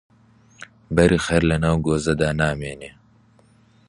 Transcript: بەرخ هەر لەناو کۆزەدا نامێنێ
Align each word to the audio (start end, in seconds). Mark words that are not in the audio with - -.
بەرخ 0.95 1.23
هەر 1.31 1.43
لەناو 1.49 1.77
کۆزەدا 1.85 2.29
نامێنێ 2.41 2.91